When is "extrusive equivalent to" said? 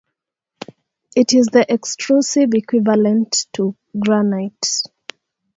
1.71-3.75